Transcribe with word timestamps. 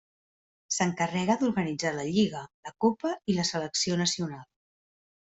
S'encarrega 0.77 1.35
d'organitzar 1.41 1.91
la 1.97 2.05
Lliga, 2.07 2.41
la 2.69 2.73
Copa 2.87 3.13
i 3.33 3.37
la 3.41 3.47
selecció 3.51 3.99
nacional. 4.01 4.43